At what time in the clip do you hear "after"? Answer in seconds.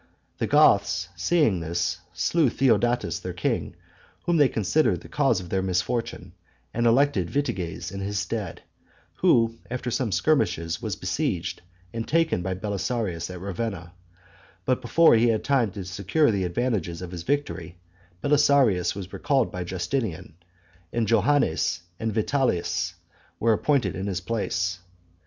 9.69-9.91